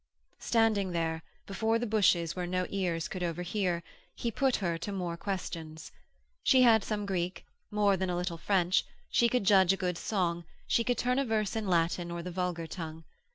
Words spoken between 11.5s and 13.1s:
in Latin or the vulgar tongue.